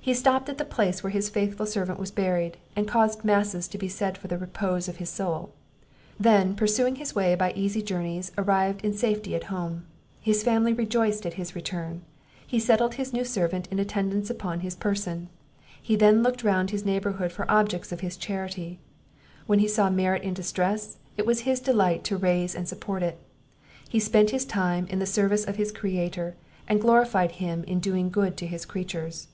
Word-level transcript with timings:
He 0.00 0.14
stopped 0.14 0.48
at 0.48 0.56
the 0.56 0.64
place 0.64 1.02
where 1.02 1.10
his 1.10 1.28
faithful 1.28 1.66
servant 1.66 2.00
was 2.00 2.10
buried, 2.10 2.56
and 2.74 2.88
caused 2.88 3.26
masses 3.26 3.68
to 3.68 3.76
be 3.76 3.88
said 3.90 4.16
for 4.16 4.26
the 4.26 4.38
repose 4.38 4.88
of 4.88 4.96
his 4.96 5.10
soul; 5.10 5.50
then, 6.18 6.54
pursuing 6.54 6.96
his 6.96 7.14
way 7.14 7.34
by 7.34 7.52
easy 7.52 7.82
journeys, 7.82 8.32
arrived 8.38 8.82
in 8.82 8.94
safety 8.94 9.34
at 9.36 9.44
home. 9.52 9.84
His 10.18 10.42
family 10.42 10.72
rejoiced 10.72 11.26
at 11.26 11.34
his 11.34 11.54
return; 11.54 12.00
he 12.46 12.58
settled 12.58 12.94
his 12.94 13.12
new 13.12 13.22
servant 13.22 13.68
in 13.70 13.78
attendance 13.78 14.30
upon 14.30 14.60
his 14.60 14.74
person; 14.74 15.28
he 15.78 15.94
then 15.94 16.22
looked 16.22 16.42
round 16.42 16.70
his 16.70 16.86
neighbourhood 16.86 17.30
for 17.30 17.44
objects 17.50 17.92
of 17.92 18.00
his 18.00 18.16
charity; 18.16 18.78
when 19.46 19.58
he 19.58 19.68
saw 19.68 19.90
merit 19.90 20.22
in 20.22 20.32
distress, 20.32 20.96
it 21.18 21.26
was 21.26 21.40
his 21.40 21.60
delight 21.60 22.02
to 22.04 22.16
raise 22.16 22.54
and 22.54 22.66
support 22.66 23.02
it; 23.02 23.18
he 23.86 24.00
spent 24.00 24.30
his 24.30 24.46
time 24.46 24.86
in 24.86 25.00
the 25.00 25.04
service 25.04 25.44
of 25.44 25.56
his 25.56 25.70
Creator, 25.70 26.34
and 26.66 26.80
glorified 26.80 27.32
him 27.32 27.62
in 27.64 27.78
doing 27.78 28.08
good 28.08 28.38
to 28.38 28.46
his 28.46 28.64
creatures. 28.64 29.28